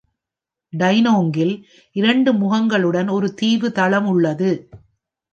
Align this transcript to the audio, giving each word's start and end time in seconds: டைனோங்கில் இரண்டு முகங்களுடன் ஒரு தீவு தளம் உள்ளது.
டைனோங்கில் 0.73 1.53
இரண்டு 1.95 2.31
முகங்களுடன் 2.33 3.09
ஒரு 3.11 3.33
தீவு 3.33 3.71
தளம் 3.71 4.05
உள்ளது. 4.05 4.49